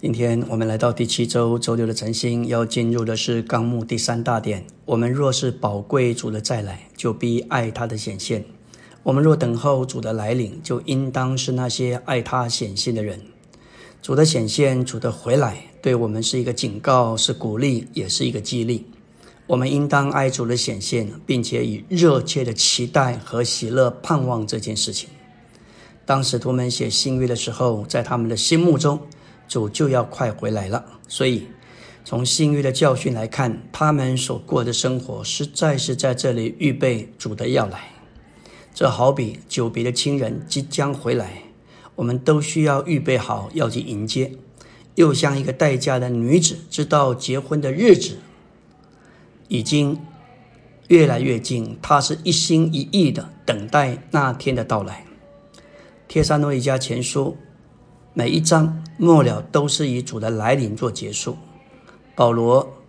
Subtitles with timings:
[0.00, 4.64] 今天我们来到第七周周六的晨星，要进入的是纲目第三大点。
[4.84, 8.42] 我们若是宝贵主的再来，就必爱他的显现；
[9.02, 13.20] 我们若等候主的来临，就应当是那些爱他显现的人。
[14.00, 18.86] 主的显现，主的回来，对我们是一个警告，是鼓励，也是一个激励。
[19.48, 25.08] 我们应当爱主的显现，并且以热切的期待和喜乐盼望这件事情。
[26.06, 29.00] 当使徒们写新约的时候，在他们的心目中，
[29.48, 30.84] 主就要快回来了。
[31.08, 31.48] 所以，
[32.04, 37.90] 从新约的教训来看，他们所过的生活实在是在这里预备主的要来。
[38.72, 41.42] 这好比久别的亲人即将回来，
[41.96, 44.30] 我们都需要预备好要去迎接。
[44.94, 48.18] 又像一个待嫁的女子，知道结婚的日子
[49.48, 50.00] 已经
[50.88, 55.04] 越来越近，她是一心一意的等待那天的到来。
[56.06, 57.36] 帖撒罗尼迦前书
[58.18, 61.38] 每一章末了都是以主的来临做结束。
[62.16, 62.82] 保罗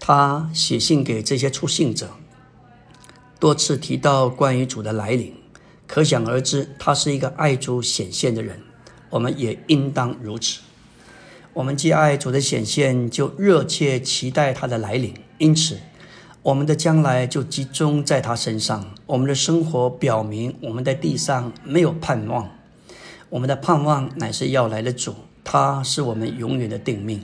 [0.00, 2.08] 他写信给这些出信者，
[3.38, 5.34] 多次提到关于主的来临，
[5.86, 8.58] 可想而知，他是一个爱主显现的人。
[9.10, 10.60] 我们也应当如此。
[11.52, 15.12] 我们既爱主的显现，就热切期待他的来临。
[15.36, 15.76] 因此。
[16.40, 18.94] 我们的将来就集中在他身上。
[19.04, 22.50] 我们的生活表明，我们在地上没有盼望。
[23.34, 27.20] 我们的盼望乃是要来的主，他是我们永远的定命。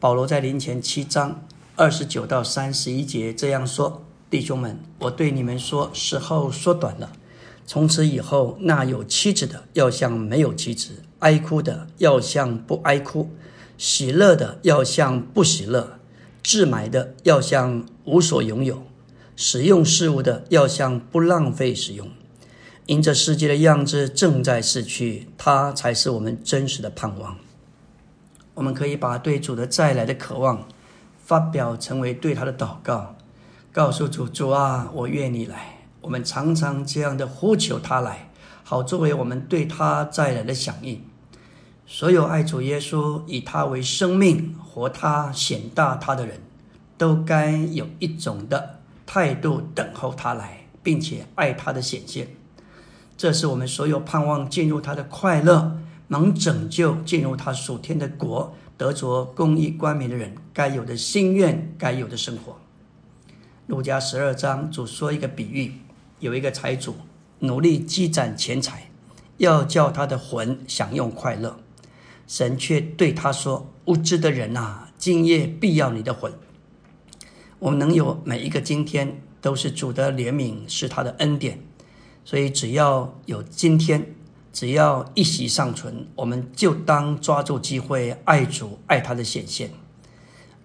[0.00, 1.42] 保罗在临前七章
[1.76, 7.12] 二十九到三十一节这样说：“弟兄们，我对你们说，时候缩短了。
[7.66, 13.28] 从此以后，那有妻子的要像没有妻子，哀哭的要像不哀哭，
[13.76, 15.98] 喜乐的要像不喜乐。”
[16.42, 18.82] 自买的要像无所拥有，
[19.36, 22.08] 使用事物的要像不浪费使用。
[22.88, 27.36] 因这世界的样子正在逝去，它才是我们真实的盼望。
[28.54, 30.66] 我们可以把对主的再来的渴望
[31.22, 33.14] 发表成为对他的祷告，
[33.70, 35.80] 告诉主：主啊，我愿你来。
[36.00, 38.30] 我们常常这样的呼求他来，
[38.64, 41.04] 好作为我们对他再来的响应。
[41.86, 46.40] 所有爱主耶稣、以他为生命、活他、显大他的人，
[46.96, 52.26] 都该有一种的态度，等候他来，并且爱他的显现。
[53.18, 62.56] 这是我们所有盼望进入他的快乐、能拯救进入他属天的国、得着公义冠冕的人该有的心愿、该有的生活。
[63.66, 65.72] 路加十二章主说一个比喻：
[66.20, 66.94] 有一个财主
[67.40, 68.88] 努力积攒钱财，
[69.38, 71.58] 要叫他的魂享用快乐。
[72.28, 76.32] 神却对他说：“无知的人呐，今夜必要你的魂。
[77.58, 81.58] 我们能有每一个今天，都是主的怜悯，是他的恩典。
[82.28, 84.14] 所以只要有今天，
[84.52, 89.70] 只要一息尚存，我们就当抓住机会，爱主，爱他的显现，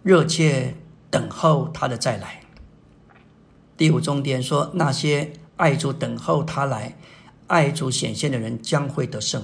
[0.02, 0.76] 热切
[1.10, 2.42] 等候他的再来。
[3.78, 6.98] 第五重点说，那些爱主、等候他来、
[7.48, 9.42] 爱主显现的人，将会得胜。”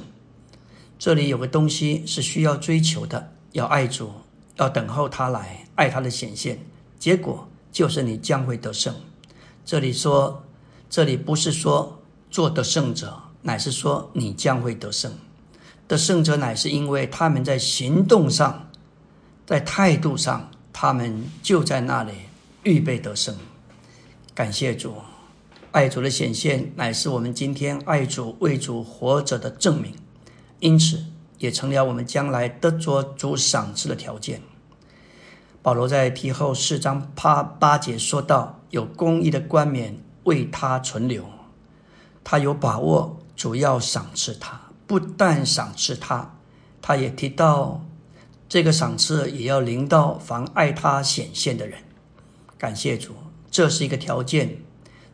[1.00, 4.12] 这里有个东西是需要追求的，要爱主，
[4.58, 6.60] 要等候他来，爱他的显现。
[7.00, 8.94] 结果就是你将会得胜。
[9.64, 10.44] 这里说，
[10.90, 11.99] 这里不是说
[12.30, 15.12] 做得胜者，乃是说你将会得胜。
[15.88, 18.70] 得胜者乃是因为他们在行动上，
[19.46, 22.14] 在态度上，他们就在那里
[22.64, 23.36] 预备得胜。
[24.36, 24.96] 感谢主，
[25.72, 29.96] 爱主的显现乃是我们今天爱主为主活着的证明。
[30.60, 31.06] 因此，
[31.40, 34.42] 也成了我们将来得着主赏赐的条件。
[35.62, 41.26] 保罗在提后四章八八节说到：“有公义的冠冕为他存留，
[42.24, 44.60] 他有把握，主要赏赐他。
[44.88, 46.36] 不但赏赐他，
[46.82, 47.86] 他也提到
[48.48, 51.80] 这个赏赐也要临到妨碍他显现的人。
[52.58, 53.14] 感谢主，
[53.52, 54.58] 这是一个条件，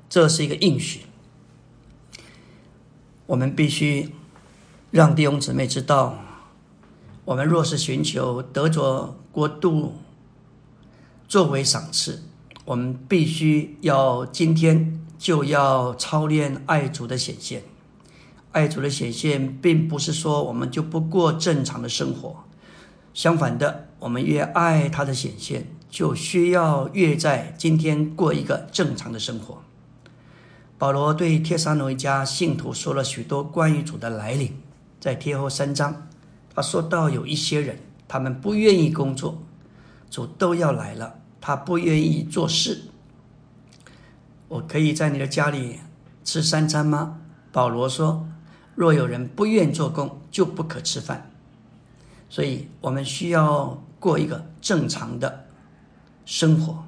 [0.10, 1.02] 这是一个应许。
[3.26, 4.14] 我们必须。”
[4.92, 6.18] 让弟兄姊妹知道，
[7.26, 9.96] 我们若是寻求得着国度
[11.28, 12.24] 作为赏赐，
[12.64, 17.64] 我们必须要今天就要操练爱主的显现。
[18.52, 22.44] 爱主的显现，并不是说我们就不过正常的生活，
[23.14, 29.62] 相反的，我们越爱他的显现，就需要越在今天过一个正常的生活。
[30.78, 34.52] 保罗对帖撒罗一家信徒说了许多关于主的来临。
[35.00, 36.08] 在贴后三章，
[36.54, 37.78] 他说到有一些人，
[38.08, 39.44] 他们不愿意工作，
[40.10, 42.86] 主都要来了，他不愿意做事。
[44.48, 45.80] 我可以在你的家里
[46.24, 47.20] 吃三餐吗？
[47.52, 48.28] 保罗说，
[48.76, 51.32] 若有人不愿做工，就不可吃饭。
[52.30, 55.46] 所以我们需要过一个正常的
[56.26, 56.84] 生活。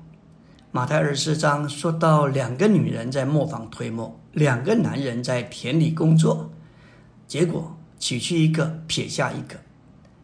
[0.71, 6.51] 马太二十四章说到两个女人在磨坊推磨，两个男人在田里工作，
[7.27, 9.55] 结果取去一个，撇下一个，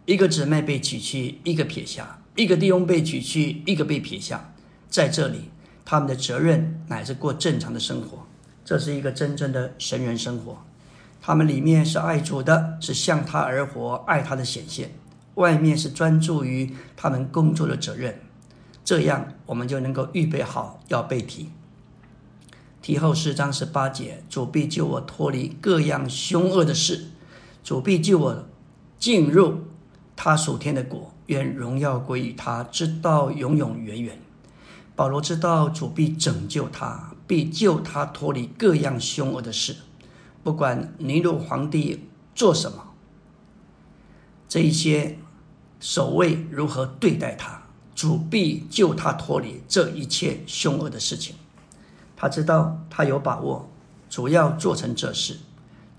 [0.06, 2.04] 一个姊妹被取去，一个撇下；
[2.36, 4.54] 一个弟兄被取去，一个被撇下。
[4.90, 5.50] 在这里，
[5.86, 8.20] 他们的责任乃是过正常的生活，
[8.64, 10.58] 这是一个真正的神人生活。
[11.22, 14.90] 他们里面是爱主的，是向他而活，爱他的显现；
[15.36, 18.20] 外面是专注于他们工作的责任。
[18.84, 21.50] 这样，我们就能够预备好要被提。
[22.82, 27.06] 提后四章十八节，主必救我脱离各样凶恶的事，
[27.64, 28.46] 主必救我
[29.00, 29.60] 进入
[30.18, 34.20] 他属天的国，愿荣耀归于他，直到永永远远。
[34.96, 39.76] 保罗知道主必拯救他，必救他脱离各样凶恶的事，
[40.44, 42.94] 不管尼禄皇帝做什么，
[44.48, 45.18] 这一些
[45.80, 47.62] 守卫如何对待他。
[47.96, 51.36] 主必救他脱离这一切凶恶的事情，
[52.16, 53.70] 他知道他有把握，
[54.10, 55.38] 主要做成这事，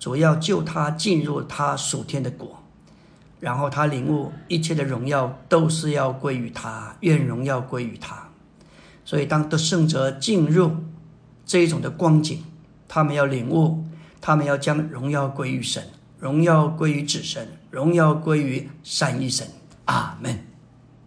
[0.01, 2.61] 主要救他进入他属天的国，
[3.39, 8.29] 然后他领悟一切的荣耀都是要归于他，愿荣耀归于他。
[9.05, 10.73] 所以当得胜者进入
[11.45, 12.43] 这一种的光景，
[12.89, 13.85] 他们要领悟，
[14.21, 15.83] 他们要将荣耀归于神，
[16.19, 19.47] 荣耀归于子神，荣耀归于善一神。
[19.85, 20.54] 阿门。